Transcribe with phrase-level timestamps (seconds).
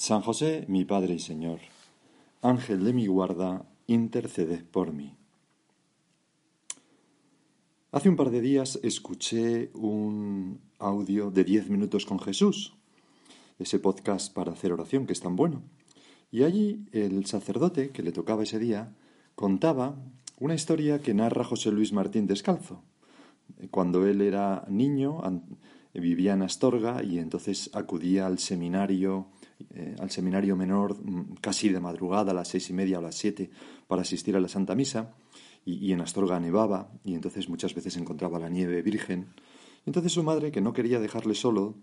[0.00, 1.60] San José, mi Padre y Señor,
[2.40, 5.14] Ángel de mi guarda, intercede por mí.
[7.92, 12.72] Hace un par de días escuché un audio de diez minutos con Jesús,
[13.58, 15.60] ese podcast para hacer oración que es tan bueno.
[16.32, 18.94] Y allí el sacerdote que le tocaba ese día
[19.34, 19.96] contaba
[20.38, 22.82] una historia que narra José Luis Martín Descalzo.
[23.70, 25.20] Cuando él era niño,
[25.92, 29.26] vivía en Astorga y entonces acudía al seminario
[29.74, 33.14] eh, al seminario menor mm, casi de madrugada, a las seis y media o las
[33.14, 33.50] siete,
[33.86, 35.14] para asistir a la Santa Misa,
[35.64, 39.28] y, en Astorga nevaba, y entonces muchas veces encontraba la nieve virgen.
[39.86, 41.76] Entonces su madre, que no quería dejarle solo,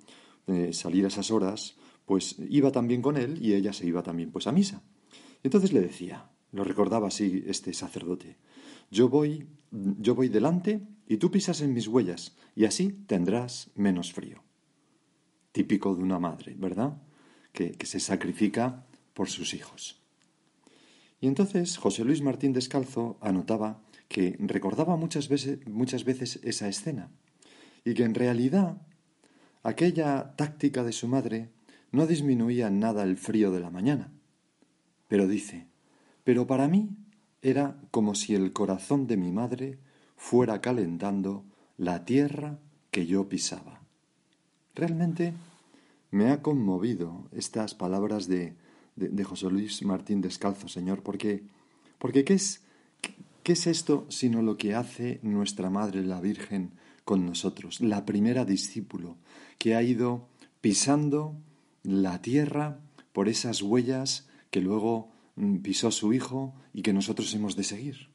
[0.47, 4.31] eh, salir a esas horas, pues iba también con él y ella se iba también
[4.31, 4.81] pues a misa.
[5.43, 8.37] Entonces le decía, lo recordaba así este sacerdote,
[8.89, 14.11] yo voy, yo voy delante y tú pisas en mis huellas, y así tendrás menos
[14.11, 14.43] frío.
[15.51, 17.01] Típico de una madre, ¿verdad?
[17.57, 19.99] Que, se sacrifica por sus hijos.
[21.19, 27.09] Y entonces José Luis Martín Descalzo anotaba que recordaba muchas veces, muchas veces esa escena
[27.83, 28.77] y que en realidad
[29.63, 31.49] aquella táctica de su madre
[31.91, 34.13] no disminuía nada el frío de la mañana.
[35.07, 35.65] Pero dice,
[36.23, 36.89] pero para mí
[37.41, 39.79] era como si el corazón de mi madre
[40.15, 41.43] fuera calentando
[41.77, 42.59] la tierra
[42.91, 43.81] que yo pisaba.
[44.75, 45.33] Realmente
[46.11, 48.55] me ha conmovido estas palabras de,
[48.95, 51.43] de, José Luis Martín Descalzo, Señor, porque,
[51.97, 52.63] porque ¿qué es,
[53.43, 56.71] ¿qué es esto sino lo que hace nuestra Madre la Virgen
[57.05, 57.81] con nosotros?
[57.81, 59.17] La primera discípulo
[59.57, 60.27] que ha ido
[60.61, 61.35] pisando
[61.83, 62.79] la tierra
[63.13, 68.09] por esas huellas que luego mm, pisó su Hijo y que nosotros hemos de seguir.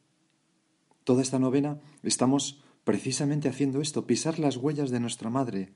[1.05, 5.73] Toda esta novena estamos precisamente haciendo esto, pisar las huellas de nuestra Madre,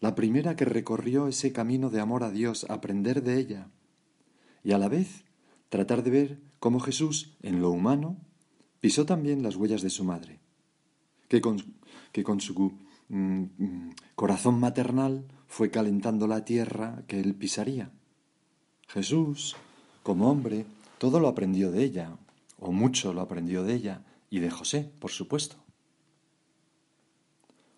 [0.00, 3.68] la primera que recorrió ese camino de amor a Dios, aprender de ella,
[4.64, 5.24] y a la vez
[5.68, 8.16] tratar de ver cómo Jesús, en lo humano,
[8.80, 10.40] pisó también las huellas de su madre,
[11.28, 11.58] que con,
[12.40, 12.72] su
[13.08, 13.44] mm,
[14.14, 17.90] corazón maternal fue calentando la tierra que él pisaría.
[18.88, 19.56] Jesús,
[20.02, 20.64] como hombre,
[20.98, 22.16] todo lo aprendió de ella,
[22.58, 25.56] o mucho lo aprendió de ella, y de José, por supuesto.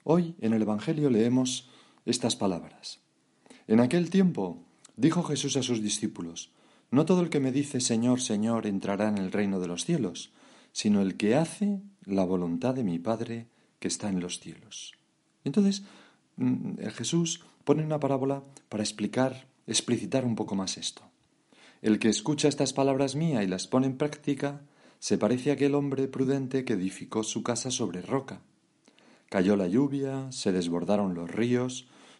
[0.05, 1.69] Hoy en el Evangelio leemos
[2.07, 3.01] estas palabras.
[3.67, 4.63] En aquel tiempo
[4.97, 6.51] dijo Jesús a sus discípulos,
[6.91, 10.33] No todo el que me dice Señor, Señor entrará en el reino de los cielos,
[10.73, 13.47] sino el que hace la voluntad de mi Padre
[13.79, 14.95] que está en los cielos.
[15.45, 15.83] Entonces,
[16.37, 21.03] mm, Jesús pone una parábola para explicar, explicitar un poco más esto.
[21.83, 24.61] El que escucha estas palabras mías y las pone en práctica,
[24.99, 28.41] se parece a aquel hombre prudente que edificó su casa sobre roca.
[29.29, 31.89] Cayó la lluvia, se desbordaron los ríos,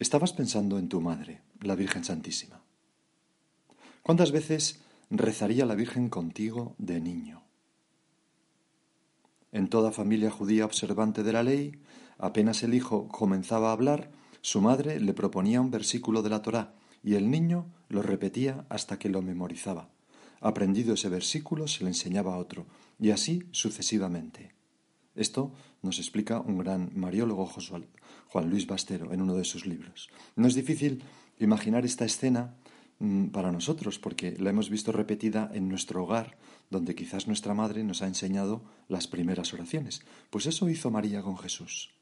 [0.00, 2.60] Estabas pensando en tu madre, la Virgen Santísima.
[4.02, 7.44] ¿Cuántas veces rezaría la Virgen contigo de niño?
[9.52, 11.80] En toda familia judía observante de la ley,
[12.18, 14.10] apenas el hijo comenzaba a hablar,
[14.40, 16.74] su madre le proponía un versículo de la Torá
[17.04, 19.90] y el niño lo repetía hasta que lo memorizaba.
[20.40, 22.66] Aprendido ese versículo se le enseñaba otro,
[22.98, 24.54] y así sucesivamente.
[25.14, 25.52] Esto
[25.82, 27.46] nos explica un gran mariólogo
[28.34, 30.10] Juan Luis Bastero en uno de sus libros.
[30.34, 31.04] No es difícil
[31.38, 32.56] imaginar esta escena
[32.98, 36.36] mm, para nosotros, porque la hemos visto repetida en nuestro hogar,
[36.68, 40.02] donde quizás nuestra madre nos ha enseñado las primeras oraciones.
[40.30, 41.94] Pues eso hizo María con Jesús.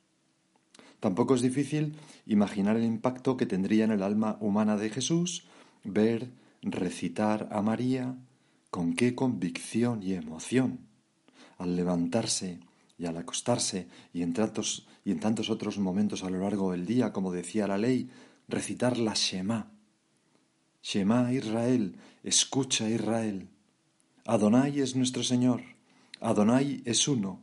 [1.01, 5.45] Tampoco es difícil imaginar el impacto que tendría en el alma humana de Jesús
[5.85, 6.31] ver
[6.63, 8.17] recitar a María
[8.71, 10.81] con qué convicción y emoción
[11.59, 12.61] al levantarse
[13.03, 16.87] y al acostarse y en, tantos, y en tantos otros momentos a lo largo del
[16.87, 18.09] día, como decía la ley,
[18.47, 19.73] recitar la Shema.
[20.85, 23.49] Shema Israel, escucha Israel.
[24.25, 25.63] Adonai es nuestro Señor,
[26.21, 27.41] Adonai es uno.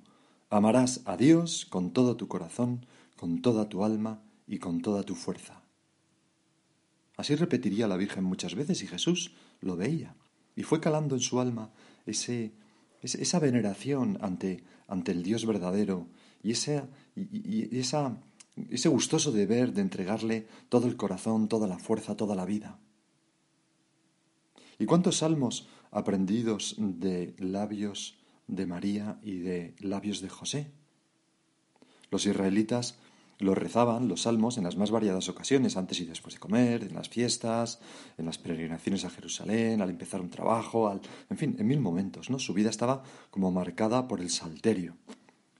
[0.49, 2.85] Amarás a Dios con todo tu corazón,
[3.17, 5.61] con toda tu alma y con toda tu fuerza.
[7.17, 10.15] Así repetiría la Virgen muchas veces y Jesús lo veía
[10.55, 11.69] y fue calando en su alma
[12.05, 12.53] ese,
[13.01, 16.07] esa veneración ante, ante el Dios verdadero
[16.43, 16.83] y, ese,
[17.15, 22.79] y ese gustoso deber de entregarle todo el corazón, toda la fuerza, toda la vida.
[24.79, 28.17] ¿Y cuántos salmos aprendidos de labios
[28.47, 30.71] de María y de labios de José?
[32.09, 32.97] Los israelitas
[33.39, 36.93] lo rezaban los salmos en las más variadas ocasiones, antes y después de comer, en
[36.93, 37.79] las fiestas,
[38.17, 42.29] en las peregrinaciones a Jerusalén, al empezar un trabajo, al, en fin, en mil momentos,
[42.29, 42.37] ¿no?
[42.37, 43.01] Su vida estaba
[43.31, 44.97] como marcada por el salterio.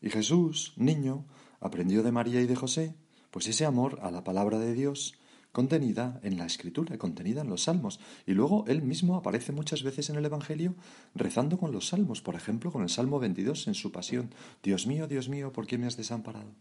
[0.01, 1.25] Y Jesús, niño,
[1.61, 2.95] aprendió de María y de José,
[3.31, 5.15] pues ese amor a la palabra de Dios
[5.51, 7.99] contenida en la escritura, contenida en los salmos.
[8.25, 10.75] Y luego él mismo aparece muchas veces en el Evangelio
[11.15, 14.33] rezando con los salmos, por ejemplo, con el Salmo 22 en su pasión.
[14.63, 16.53] Dios mío, Dios mío, ¿por qué me has desamparado?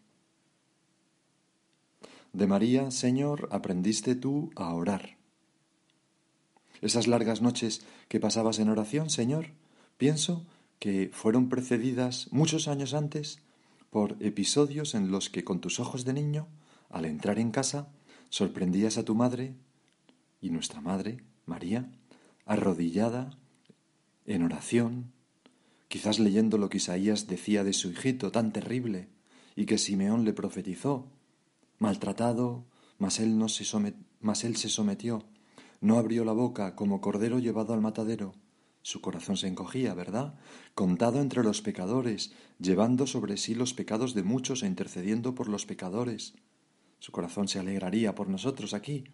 [2.33, 5.17] De María, Señor, aprendiste tú a orar.
[6.81, 9.49] Esas largas noches que pasabas en oración, Señor,
[9.97, 10.47] pienso
[10.79, 13.41] que fueron precedidas muchos años antes
[13.91, 16.47] por episodios en los que con tus ojos de niño,
[16.91, 17.89] al entrar en casa,
[18.29, 19.55] sorprendías a tu madre
[20.41, 21.91] y nuestra madre, María,
[22.45, 23.31] arrodillada
[24.27, 25.13] en oración,
[25.89, 29.09] quizás leyendo lo que Isaías decía de su hijito tan terrible
[29.57, 31.11] y que Simeón le profetizó
[31.79, 32.65] maltratado,
[32.99, 33.65] mas él, no se
[34.21, 35.25] mas él se sometió,
[35.81, 38.35] no abrió la boca como cordero llevado al matadero.
[38.83, 40.35] Su corazón se encogía, ¿verdad?
[40.75, 45.67] Contado entre los pecadores, llevando sobre sí los pecados de muchos e intercediendo por los
[45.67, 46.35] pecadores.
[46.99, 49.05] Su corazón se alegraría por nosotros aquí.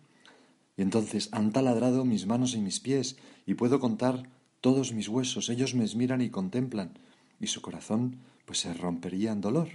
[0.76, 3.16] Y entonces han taladrado mis manos y mis pies,
[3.46, 4.30] y puedo contar
[4.60, 6.98] todos mis huesos, ellos me miran y contemplan,
[7.38, 9.68] y su corazón pues se rompería en dolor.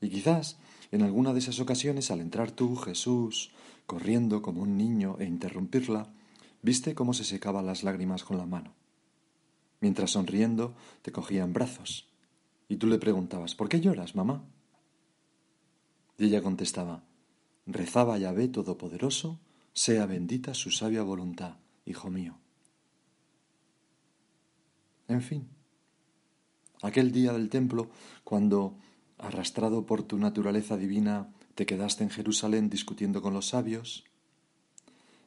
[0.00, 0.56] Y quizás
[0.92, 3.52] en alguna de esas ocasiones, al entrar tú, Jesús,
[3.86, 6.12] corriendo como un niño e interrumpirla,
[6.62, 8.74] viste cómo se secaban las lágrimas con la mano.
[9.80, 12.08] Mientras sonriendo te cogía en brazos.
[12.68, 14.44] Y tú le preguntabas, ¿por qué lloras, mamá?
[16.18, 17.02] Y ella contestaba,
[17.66, 19.38] rezaba Yahvé Todopoderoso,
[19.72, 22.36] sea bendita su sabia voluntad, hijo mío.
[25.08, 25.48] En fin,
[26.82, 27.90] aquel día del templo,
[28.22, 28.76] cuando
[29.22, 34.04] arrastrado por tu naturaleza divina, te quedaste en Jerusalén discutiendo con los sabios,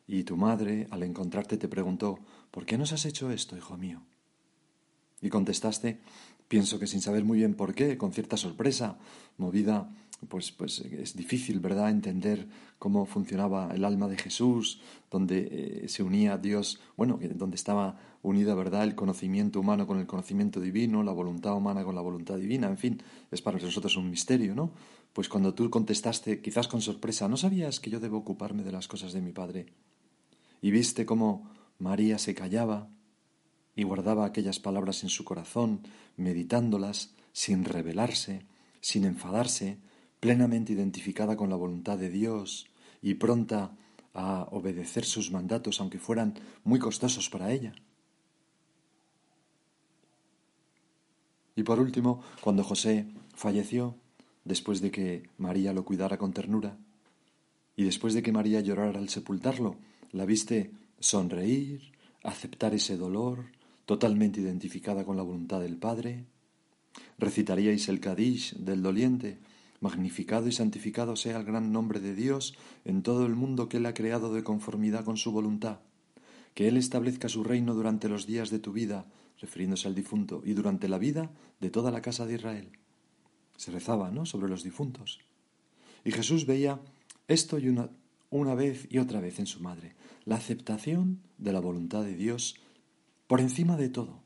[0.08, 2.20] y tu madre, al encontrarte, te preguntó,
[2.52, 4.02] ¿por qué nos has hecho esto, hijo mío?
[5.22, 6.02] Y contestaste,
[6.48, 8.98] pienso que sin saber muy bien por qué, con cierta sorpresa,
[9.38, 9.90] movida
[10.28, 12.48] pues, pues es difícil, ¿verdad?, entender
[12.80, 18.00] cómo funcionaba el alma de Jesús, donde eh, se unía a Dios, bueno, donde estaba
[18.22, 22.38] unida, ¿verdad?, el conocimiento humano con el conocimiento divino, la voluntad humana con la voluntad
[22.38, 24.72] divina, en fin, es para nosotros un misterio, ¿no?
[25.14, 28.88] Pues cuando tú contestaste, quizás con sorpresa, ¿no sabías que yo debo ocuparme de las
[28.88, 29.68] cosas de mi Padre?
[30.62, 32.90] Y viste cómo María se callaba
[33.76, 35.82] y guardaba aquellas palabras en su corazón,
[36.18, 38.46] meditándolas, sin rebelarse,
[38.80, 39.78] sin enfadarse,
[40.24, 42.68] plenamente identificada con la voluntad de Dios
[43.02, 43.76] y pronta
[44.14, 47.74] a obedecer sus mandatos aunque fueran muy costosos para ella.
[51.58, 53.98] Y por último, cuando José falleció,
[54.46, 56.78] después de que María lo cuidara con ternura,
[57.76, 59.76] y después de que María llorara al sepultarlo,
[60.14, 61.92] la viste sonreír,
[62.24, 63.48] aceptar ese dolor,
[63.86, 66.24] totalmente identificada con la voluntad del Padre.
[67.18, 69.40] Recitaríais el Kadish del doliente,
[69.84, 73.86] Magnificado y santificado sea el gran nombre de Dios en todo el mundo que Él
[73.86, 75.80] ha creado de conformidad con su voluntad.
[76.54, 79.06] Que Él establezca su reino durante los días de tu vida,
[79.42, 82.70] refiriéndose al difunto, y durante la vida de toda la casa de Israel.
[83.58, 85.20] Se rezaba, ¿no?, sobre los difuntos.
[86.06, 86.80] Y Jesús veía
[87.28, 87.90] esto y una,
[88.30, 92.56] una vez y otra vez en su madre, la aceptación de la voluntad de Dios
[93.28, 94.22] por encima de todo.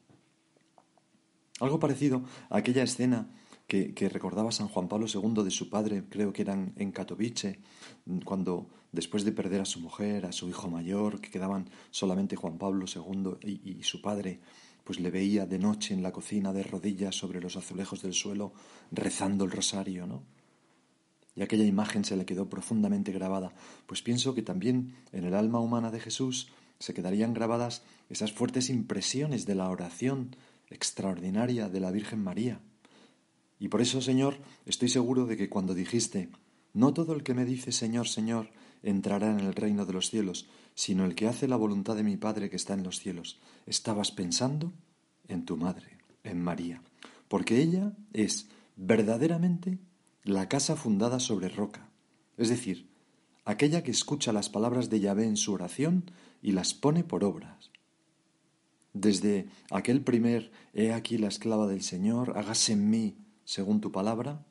[1.59, 3.31] Algo parecido a aquella escena
[3.67, 7.59] que, recordaba San Juan Pablo II de su padre, creo que eran en Katowice,
[8.23, 12.57] cuando después de perder a su mujer, a su hijo mayor, que quedaban solamente Juan
[12.57, 14.39] Pablo II y, y su padre,
[14.85, 18.53] pues le veía de noche en la cocina de rodillas sobre los azulejos del suelo
[18.89, 20.23] rezando el rosario, ¿no?
[21.35, 23.53] Y aquella imagen se le quedó profundamente grabada,
[23.85, 26.47] pues pienso que también en el alma humana de Jesús
[26.79, 30.35] se quedarían grabadas esas fuertes impresiones de la oración
[30.69, 32.61] extraordinaria de la Virgen María.
[33.59, 36.29] Y por eso, Señor, estoy seguro de que cuando dijiste,
[36.73, 38.49] no todo el que me dice Señor, Señor,
[38.83, 42.17] entrará en el reino de los cielos, sino el que hace la voluntad de mi
[42.17, 43.39] Padre que está en los cielos.
[43.65, 44.73] Estabas pensando
[45.27, 46.83] en tu madre, en María,
[47.27, 49.79] porque ella es verdaderamente
[50.23, 51.89] la casa fundada sobre roca,
[52.37, 52.87] es decir,
[53.43, 56.11] aquella que escucha las palabras de Yahvé en su oración
[56.41, 57.71] y las pone por obras.
[58.93, 63.15] Desde aquel primer He aquí la esclava del Señor, hágase en mí
[63.47, 64.45] según tu palabra,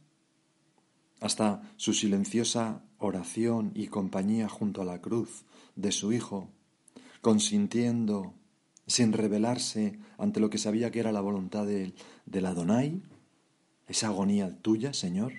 [1.20, 5.44] hasta su silenciosa oración y compañía junto a la cruz
[5.76, 6.48] de su Hijo,
[7.20, 8.32] consintiendo,
[8.86, 13.02] sin rebelarse ante lo que sabía que era la voluntad del, del Adonai,
[13.86, 15.34] esa agonía tuya, Señor,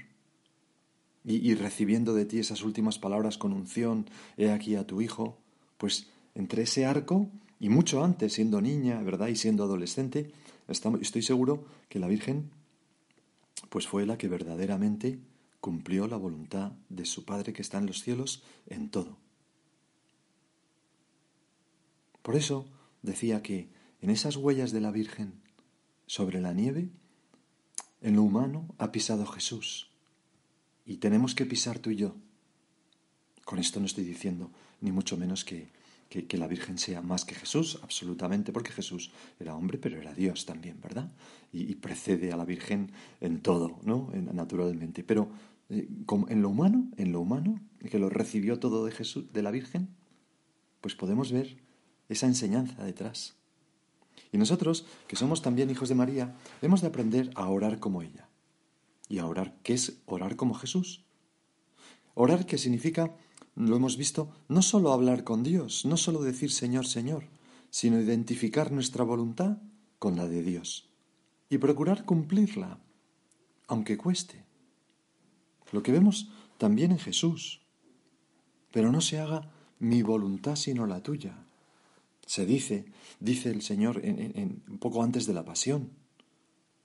[1.26, 5.40] y, y, recibiendo de ti esas últimas palabras con unción, he aquí a tu Hijo,
[5.80, 7.28] pues entre ese arco
[7.60, 9.30] y mucho antes, siendo niña, ¿verdad?
[9.30, 10.32] Y siendo adolescente,
[10.68, 12.52] estoy seguro que la Virgen
[13.70, 15.20] pues fue la que verdaderamente
[15.60, 19.18] cumplió la voluntad de su Padre que está en los cielos en todo.
[22.22, 22.66] Por eso
[23.02, 23.70] decía que
[24.02, 25.42] en esas huellas de la Virgen
[26.06, 26.90] sobre la nieve,
[28.02, 29.90] en lo humano ha pisado Jesús.
[30.86, 32.16] Y tenemos que pisar tú y yo.
[33.46, 35.70] Con esto no estoy diciendo ni mucho menos que,
[36.10, 40.46] que, la Virgen sea más que Jesús, absolutamente, porque Jesús era hombre, pero era Dios
[40.46, 41.12] también, ¿verdad?
[41.52, 44.12] Y, precede a la Virgen en todo, ¿no?
[44.34, 45.04] naturalmente.
[45.04, 45.30] Pero
[45.70, 45.88] eh,
[46.30, 47.60] en lo humano, en lo humano,
[47.90, 49.90] que lo recibió todo de Jesús, de la Virgen,
[50.82, 51.58] pues podemos ver
[52.10, 53.36] esa enseñanza detrás.
[54.32, 58.30] Y nosotros, que somos también hijos de María, hemos de aprender a orar como ella.
[59.10, 61.06] Y a orar, ¿qué es orar como Jesús?
[62.14, 63.16] Orar que significa,
[63.58, 67.26] lo hemos visto, no solo hablar con Dios, no solo decir Señor, Señor,
[67.72, 69.58] sino identificar nuestra voluntad
[69.98, 70.90] con la de Dios
[71.50, 72.80] y procurar cumplirla,
[73.68, 74.46] aunque cueste.
[75.72, 77.62] Lo que vemos también en Jesús.
[78.72, 81.44] Pero no se haga mi voluntad sino la tuya.
[82.26, 82.86] Se dice,
[83.20, 85.92] dice el Señor en, poco antes de la pasión.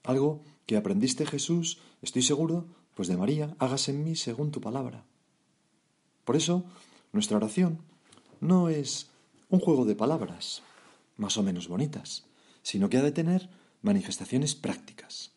[0.03, 2.65] Algo que aprendiste Jesús, estoy seguro,
[2.95, 5.05] pues de María, hágase en mí según tu palabra.
[6.25, 6.63] Por eso,
[7.11, 7.79] nuestra oración
[8.39, 9.09] no es
[9.49, 10.63] un juego de palabras,
[11.17, 12.25] más o menos bonitas,
[12.61, 13.49] sino que ha de tener
[13.81, 15.31] manifestaciones prácticas.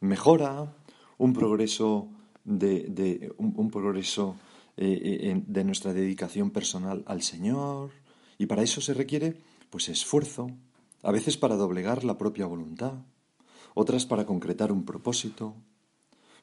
[0.00, 0.74] Mejora,
[1.18, 2.08] un progreso
[2.44, 4.36] de, un, progreso
[4.76, 7.90] eh, eh, de nuestra dedicación personal al Señor,
[8.38, 9.36] y para eso se requiere,
[9.70, 10.50] pues, esfuerzo,
[11.02, 12.94] a veces para doblegar la propia voluntad,
[13.74, 15.54] otras para concretar un propósito,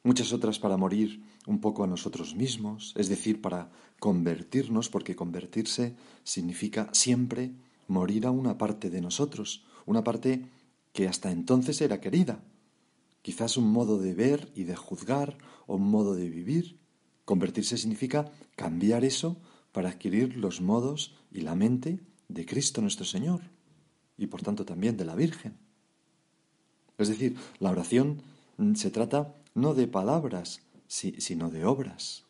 [0.05, 5.95] muchas otras para morir un poco a nosotros mismos, es decir, para convertirnos, porque convertirse
[6.23, 7.51] significa siempre
[7.87, 10.45] morir a una parte de nosotros, una parte
[10.93, 12.43] que hasta entonces era querida,
[13.23, 16.77] quizás un modo de ver y de juzgar o un modo de vivir.
[17.25, 19.37] Convertirse significa cambiar eso
[19.71, 23.41] para adquirir los modos y la mente de Cristo nuestro Señor
[24.17, 25.57] y por tanto también de la Virgen.
[26.99, 28.21] Es decir, la oración
[28.75, 32.25] se trata no de palabras, sino de obras.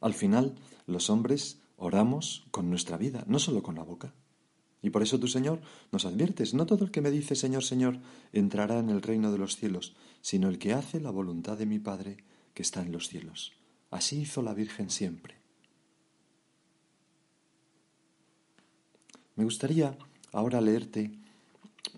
[0.00, 0.56] Al final,
[0.86, 4.12] los hombres oramos con nuestra vida, no solo con la boca.
[4.82, 7.98] Y por eso tu Señor nos adviertes, no todo el que me dice Señor, Señor,
[8.32, 11.78] entrará en el reino de los cielos, sino el que hace la voluntad de mi
[11.78, 12.18] Padre
[12.52, 13.52] que está en los cielos.
[13.90, 15.36] Así hizo la Virgen siempre.
[19.36, 19.96] Me gustaría
[20.32, 21.12] ahora leerte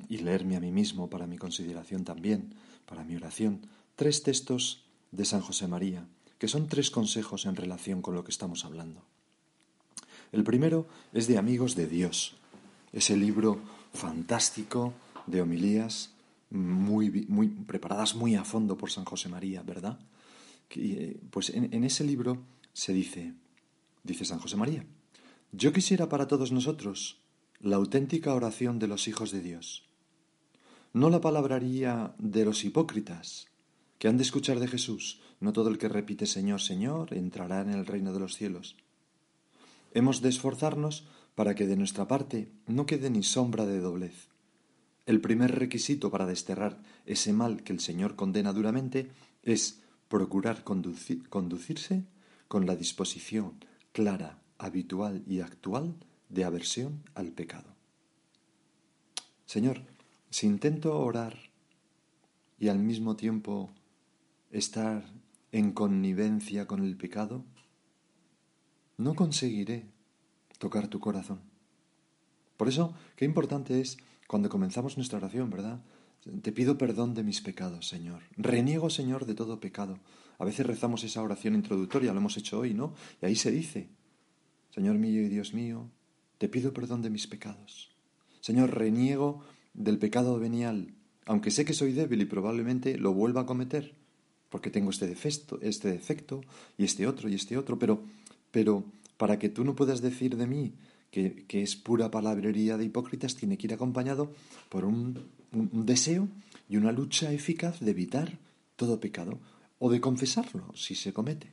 [0.09, 2.55] y leerme a mí mismo para mi consideración también,
[2.87, 3.67] para mi oración,
[3.99, 6.07] tres textos de San José María,
[6.39, 9.03] que son tres consejos en relación con lo que estamos hablando.
[10.31, 12.37] El primero es de Amigos de Dios,
[12.93, 13.59] ese libro
[13.93, 14.95] fantástico
[15.27, 16.15] de homilías
[16.49, 19.99] muy, muy preparadas muy a fondo por San José María, ¿verdad?
[20.77, 22.39] Eh, pues en, en ese libro
[22.73, 23.35] se dice,
[24.05, 24.87] dice San José María,
[25.51, 27.19] yo quisiera para todos nosotros
[27.59, 29.89] la auténtica oración de los hijos de Dios,
[30.93, 33.49] no la palabraría de los hipócritas,
[33.99, 37.71] que han de escuchar de Jesús, no todo el que repite Señor, Señor, entrará en
[37.71, 38.77] el reino de los cielos.
[39.93, 44.29] Hemos de esforzarnos para que de nuestra parte no quede ni sombra de doblez.
[45.07, 49.11] El primer requisito para desterrar ese mal que el Señor condena duramente
[49.43, 52.05] es procurar conducirse
[52.49, 55.95] con la disposición clara habitual y actual
[56.29, 57.75] de aversión al pecado.
[59.47, 59.83] Señor,
[60.31, 61.39] si intento orar
[62.59, 63.73] y al mismo tiempo
[64.51, 65.05] estar
[65.53, 67.45] en connivencia con el pecado,
[68.97, 69.87] no conseguiré
[70.59, 71.41] tocar tu corazón.
[72.57, 75.81] Por eso, qué importante es cuando comenzamos nuestra oración, ¿verdad?
[76.43, 78.23] Te pido perdón de mis pecados, Señor.
[78.37, 79.99] Reniego, Señor, de todo pecado.
[80.39, 82.95] A veces rezamos esa oración introductoria, lo hemos hecho hoy, ¿no?
[83.23, 83.89] Y ahí se dice,
[84.71, 85.89] Señor mío y Dios mío,
[86.39, 87.91] te pido perdón de mis pecados.
[88.41, 89.43] Señor, reniego
[89.75, 90.95] del pecado venial,
[91.27, 93.95] aunque sé que soy débil y probablemente lo vuelva a cometer,
[94.49, 96.41] porque tengo este defecto, este defecto
[96.77, 98.03] y este otro y este otro, pero,
[98.51, 98.85] pero
[99.17, 100.73] para que tú no puedas decir de mí
[101.11, 104.33] que, que es pura palabrería de hipócritas, tiene que ir acompañado
[104.69, 106.29] por un, un deseo
[106.69, 108.39] y una lucha eficaz de evitar
[108.77, 109.39] todo pecado
[109.79, 111.53] o de confesarlo si se comete.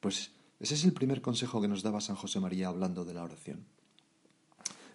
[0.00, 3.24] Pues ese es el primer consejo que nos daba San José María hablando de la
[3.24, 3.64] oración.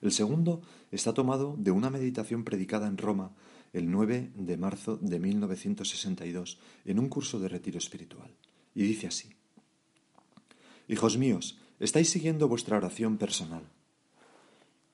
[0.01, 3.31] El segundo está tomado de una meditación predicada en Roma
[3.73, 8.35] el 9 de marzo de 1962 en un curso de retiro espiritual.
[8.75, 9.29] Y dice así,
[10.87, 13.63] Hijos míos, estáis siguiendo vuestra oración personal.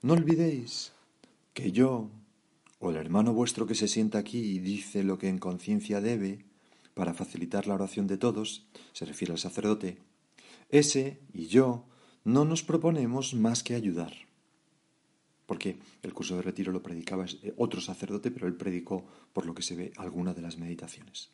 [0.01, 0.91] No olvidéis
[1.53, 2.11] que yo,
[2.79, 6.45] o el hermano vuestro que se sienta aquí y dice lo que en conciencia debe,
[6.93, 9.97] para facilitar la oración de todos, se refiere al sacerdote,
[10.69, 11.85] ese y yo
[12.23, 14.26] no nos proponemos más que ayudar.
[15.47, 19.55] Porque el curso de retiro lo predicaba eh, otro sacerdote, pero él predicó, por lo
[19.55, 21.31] que se ve, alguna de las meditaciones.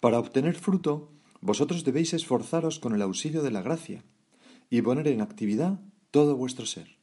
[0.00, 4.04] Para obtener fruto, vosotros debéis esforzaros con el auxilio de la gracia
[4.70, 5.80] y poner en actividad
[6.12, 6.96] todo vuestro ser.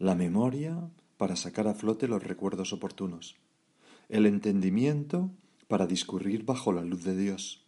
[0.00, 3.36] La memoria para sacar a flote los recuerdos oportunos.
[4.08, 5.30] El entendimiento
[5.68, 7.66] para discurrir bajo la luz de Dios.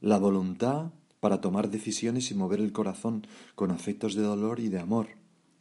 [0.00, 4.80] La voluntad para tomar decisiones y mover el corazón con afectos de dolor y de
[4.80, 5.08] amor,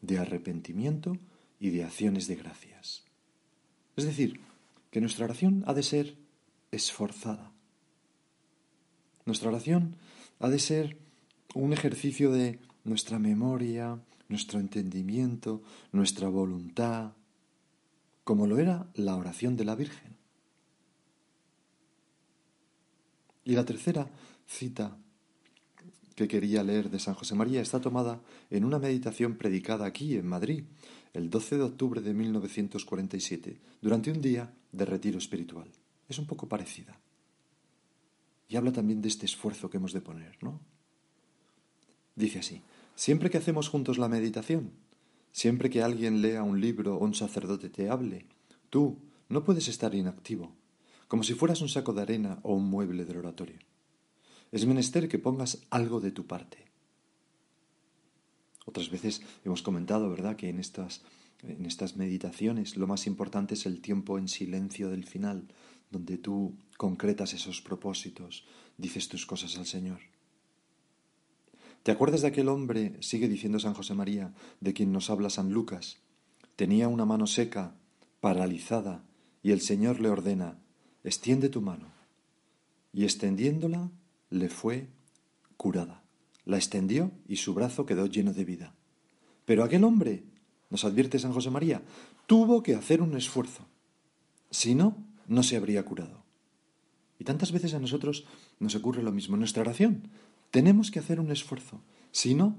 [0.01, 1.17] de arrepentimiento
[1.59, 3.03] y de acciones de gracias.
[3.95, 4.39] Es decir,
[4.91, 6.17] que nuestra oración ha de ser
[6.71, 7.51] esforzada.
[9.25, 9.95] Nuestra oración
[10.39, 10.97] ha de ser
[11.53, 17.13] un ejercicio de nuestra memoria, nuestro entendimiento, nuestra voluntad,
[18.23, 20.17] como lo era la oración de la Virgen.
[23.43, 24.07] Y la tercera
[24.47, 24.97] cita
[26.19, 30.27] que quería leer de San José María está tomada en una meditación predicada aquí, en
[30.27, 30.65] Madrid,
[31.13, 35.69] el 12 de octubre de 1947, durante un día de retiro espiritual.
[36.09, 36.99] Es un poco parecida.
[38.49, 40.59] Y habla también de este esfuerzo que hemos de poner, ¿no?
[42.15, 42.61] Dice así,
[42.95, 44.71] siempre que hacemos juntos la meditación,
[45.31, 48.25] siempre que alguien lea un libro o un sacerdote te hable,
[48.69, 48.97] tú
[49.29, 50.51] no puedes estar inactivo,
[51.07, 53.59] como si fueras un saco de arena o un mueble del oratorio.
[54.51, 56.57] Es menester que pongas algo de tu parte.
[58.65, 61.01] Otras veces hemos comentado, ¿verdad?, que en estas,
[61.43, 65.47] en estas meditaciones lo más importante es el tiempo en silencio del final,
[65.91, 68.45] donde tú concretas esos propósitos,
[68.77, 69.99] dices tus cosas al Señor.
[71.83, 75.51] ¿Te acuerdas de aquel hombre, sigue diciendo San José María, de quien nos habla San
[75.51, 75.97] Lucas?
[76.55, 77.75] Tenía una mano seca,
[78.19, 79.03] paralizada,
[79.41, 80.59] y el Señor le ordena,
[81.03, 81.87] extiende tu mano.
[82.91, 83.89] Y extendiéndola,
[84.29, 84.87] le fue
[85.57, 86.03] curada.
[86.45, 88.73] La extendió y su brazo quedó lleno de vida.
[89.45, 90.23] Pero aquel hombre,
[90.69, 91.81] nos advierte San José María,
[92.27, 93.65] tuvo que hacer un esfuerzo.
[94.51, 96.23] Si no, no se habría curado.
[97.19, 98.25] Y tantas veces a nosotros
[98.59, 100.09] nos ocurre lo mismo en nuestra oración.
[100.51, 101.81] Tenemos que hacer un esfuerzo.
[102.11, 102.55] Si no,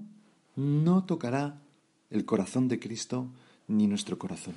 [0.54, 1.62] no tocará
[2.10, 3.28] el corazón de Cristo
[3.66, 4.54] ni nuestro corazón.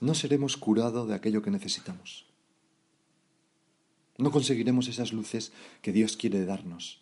[0.00, 2.29] No seremos curados de aquello que necesitamos.
[4.20, 7.00] No conseguiremos esas luces que Dios quiere darnos.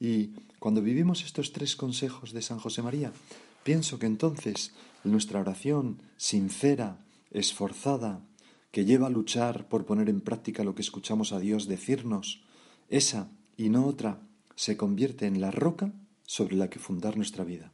[0.00, 3.12] Y cuando vivimos estos tres consejos de San José María,
[3.62, 4.72] pienso que entonces
[5.04, 8.26] nuestra oración sincera, esforzada,
[8.70, 12.42] que lleva a luchar por poner en práctica lo que escuchamos a Dios decirnos,
[12.88, 14.22] esa y no otra,
[14.54, 15.92] se convierte en la roca
[16.24, 17.72] sobre la que fundar nuestra vida,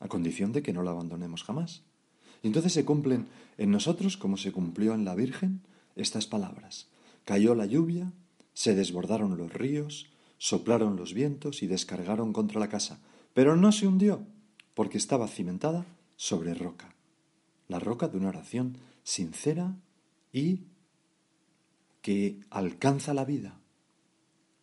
[0.00, 1.87] a condición de que no la abandonemos jamás.
[2.42, 5.60] Y entonces se cumplen en nosotros, como se cumplió en la Virgen,
[5.96, 6.86] estas palabras.
[7.24, 8.12] Cayó la lluvia,
[8.54, 10.06] se desbordaron los ríos,
[10.38, 13.00] soplaron los vientos y descargaron contra la casa,
[13.34, 14.20] pero no se hundió,
[14.74, 15.84] porque estaba cimentada
[16.16, 16.94] sobre roca.
[17.66, 19.76] La roca de una oración sincera
[20.32, 20.60] y
[22.02, 23.58] que alcanza la vida,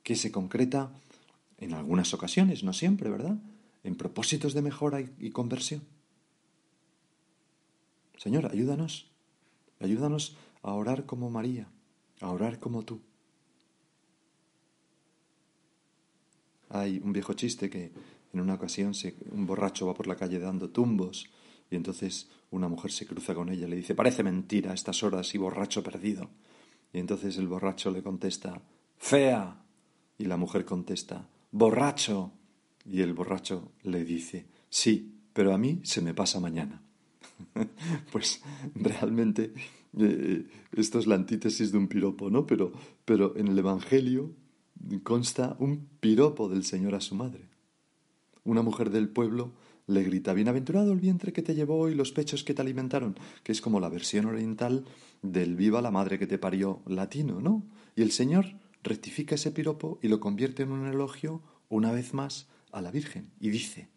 [0.03, 0.91] que se concreta
[1.57, 3.37] en algunas ocasiones, no siempre, ¿verdad?
[3.83, 5.81] En propósitos de mejora y, conversión.
[8.17, 9.11] Señor, ayúdanos,
[9.79, 11.67] ayúdanos a orar como María,
[12.21, 13.01] a orar como tú.
[16.69, 17.91] hay un viejo chiste que
[18.33, 18.93] en una ocasión
[19.31, 21.29] un borracho va por la calle dando tumbos
[21.69, 25.03] y entonces una mujer se cruza con ella y le dice, parece mentira a estas
[25.03, 26.29] horas y borracho perdido.
[26.93, 28.61] Y entonces el borracho le contesta,
[28.97, 29.61] fea.
[30.17, 32.31] Y la mujer contesta, borracho.
[32.85, 36.84] Y el borracho le dice, sí, pero a mí se me pasa mañana.
[38.11, 38.41] pues
[38.75, 39.53] realmente
[39.97, 42.45] eh, esto es la antítesis de un piropo, ¿no?
[42.45, 42.71] Pero,
[43.05, 44.31] pero en el Evangelio
[45.03, 47.47] consta un piropo del Señor a su madre.
[48.43, 49.53] Una mujer del pueblo
[49.87, 53.51] le grita, Bienaventurado el vientre que te llevó y los pechos que te alimentaron, que
[53.51, 54.85] es como la versión oriental
[55.21, 57.63] del Viva la madre que te parió latino, ¿no?
[57.95, 58.45] Y el Señor
[58.83, 63.29] rectifica ese piropo y lo convierte en un elogio una vez más a la Virgen
[63.39, 63.89] y dice,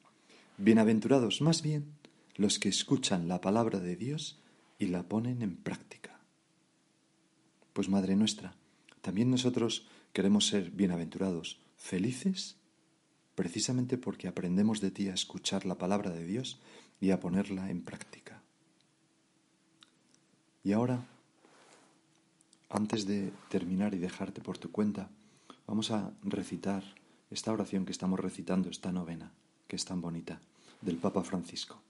[0.59, 1.98] Bienaventurados más bien
[2.39, 4.41] los que escuchan la palabra de Dios
[4.79, 6.21] y la ponen en práctica.
[7.73, 8.55] Pues Madre nuestra,
[9.03, 12.57] también nosotros queremos ser bienaventurados, felices,
[13.35, 16.61] precisamente porque aprendemos de ti a escuchar la palabra de Dios
[17.01, 18.41] y a ponerla en práctica.
[20.63, 21.05] Y ahora,
[22.69, 25.11] antes de terminar y dejarte por tu cuenta,
[25.67, 26.85] vamos a recitar
[27.31, 29.33] esta oración que estamos recitando, esta novena,
[29.67, 30.41] que es tan bonita,
[30.81, 31.83] del Papa Francisco.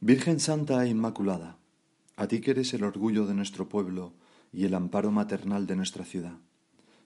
[0.00, 1.58] Virgen Santa e Inmaculada,
[2.14, 4.14] a ti que eres el orgullo de nuestro pueblo
[4.52, 6.38] y el amparo maternal de nuestra ciudad,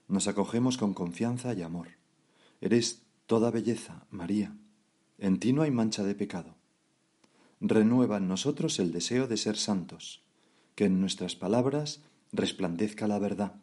[0.07, 1.87] nos acogemos con confianza y amor.
[2.61, 4.55] Eres toda belleza, María.
[5.17, 6.53] En ti no hay mancha de pecado.
[7.59, 10.21] Renueva en nosotros el deseo de ser santos,
[10.75, 13.55] que en nuestras palabras resplandezca la verdad,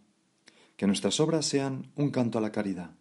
[0.76, 2.96] que nuestras obras sean un canto a la caridad,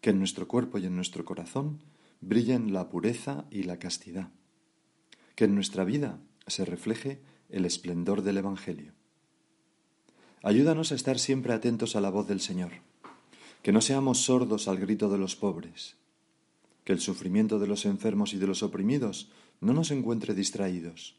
[0.00, 1.80] que en nuestro cuerpo y en nuestro corazón
[2.22, 4.30] brillen la pureza y la castidad,
[5.38, 8.92] que en nuestra vida se refleje el esplendor del Evangelio.
[10.42, 12.72] Ayúdanos a estar siempre atentos a la voz del Señor,
[13.62, 15.94] que no seamos sordos al grito de los pobres,
[16.82, 21.14] que el sufrimiento de los enfermos y de los oprimidos no nos encuentre distraídos,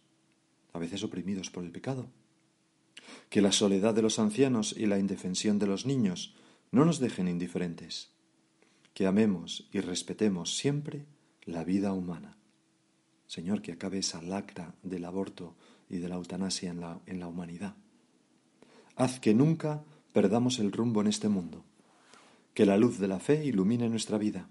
[0.73, 2.09] a veces oprimidos por el pecado,
[3.29, 6.35] que la soledad de los ancianos y la indefensión de los niños
[6.73, 8.09] no nos dejen indiferentes,
[8.93, 11.05] que amemos y respetemos siempre
[11.45, 12.38] la vida humana.
[13.29, 15.53] Señor, que acabe esa lacra del aborto
[15.87, 17.75] y de la eutanasia en la, en la humanidad.
[18.95, 21.63] Haz que nunca perdamos el rumbo en este mundo,
[22.55, 24.49] que la luz de la fe ilumine nuestra vida,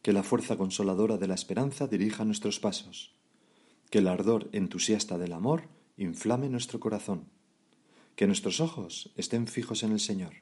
[0.00, 3.14] que la fuerza consoladora de la esperanza dirija nuestros pasos,
[3.90, 5.64] que el ardor entusiasta del amor
[5.98, 7.26] inflame nuestro corazón,
[8.16, 10.32] que nuestros ojos estén fijos en el Señor,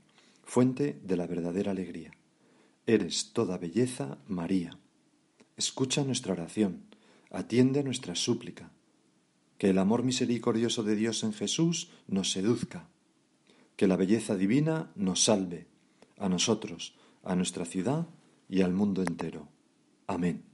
[0.44, 2.12] fuente de la verdadera alegría.
[2.86, 4.78] Eres toda belleza, María.
[5.56, 6.84] Escucha nuestra oración,
[7.30, 8.70] atiende nuestra súplica.
[9.58, 12.88] Que el amor misericordioso de Dios en Jesús nos seduzca.
[13.76, 15.66] Que la belleza divina nos salve,
[16.18, 18.06] a nosotros, a nuestra ciudad
[18.48, 19.48] y al mundo entero.
[20.06, 20.49] Amén.